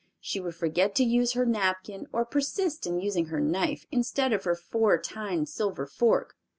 [0.19, 4.45] She would forget to use her napkin, or persist in using her knife instead of
[4.45, 6.35] her four tined silver fork.